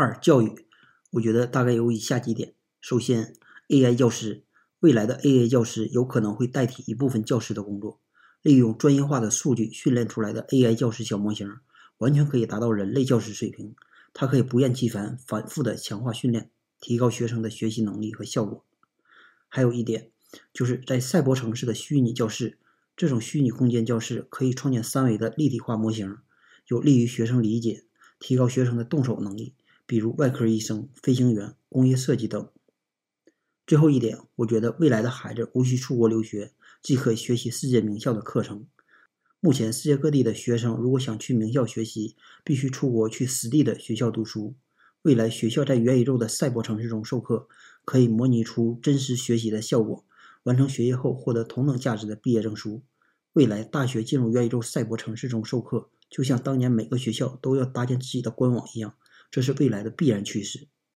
[0.00, 0.64] 二、教育，
[1.10, 3.34] 我觉得大概有以下几点：首先
[3.66, 4.44] ，AI 教师，
[4.78, 7.98] 未来的 AI 教师有可能会代替一部分教师的工作。
[8.40, 11.52] 利用专业化的数据训练出来的 AI 教师小模型，
[11.96, 13.74] 完全可以达到人类教师水平。
[14.14, 16.48] 它可以不厌其烦、反复的强化训练，
[16.80, 18.64] 提高学生的学习能力和效果。
[19.48, 20.12] 还有一点，
[20.52, 22.58] 就是在赛博城市的虚拟教室，
[22.96, 26.18] 这种虚拟空间教室可以创建三维的立体化模型，
[26.68, 27.82] 有利于学生理解，
[28.20, 29.56] 提高学生的动手能力，
[29.88, 32.46] 比如外科医生、飞行员、工业设计等。
[33.66, 36.52] 最后一点，我觉得未来的孩子无需出国留学。
[36.82, 38.66] 即可学习世界名校的课程。
[39.40, 44.54] 目前，世界各地的学生如果想去名校学习，必须出国去实地的学校读书。
[45.02, 47.48] 未来，学校在元宇宙的赛博城市中授课，
[47.86, 50.04] 可以模拟出真实学习的效果，
[50.42, 52.82] 完成学业后获得同等价值的毕业证书。
[53.32, 58.94] 未来，大学进入元宇宙赛博城市中授课，就像当年每个学校都要搭建自己的官网一样，
[59.30, 60.68] 这是未来的必然趋势。